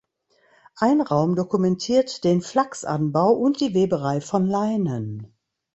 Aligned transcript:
Ein 0.77 0.99
Raum 1.01 1.35
dokumentiert 1.35 2.23
den 2.23 2.41
Flachsanbau 2.41 3.33
und 3.33 3.61
die 3.61 3.75
Weberei 3.75 4.19
von 4.19 4.47
Leinen. 4.47 5.31